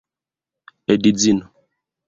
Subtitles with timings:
[0.95, 1.45] edzino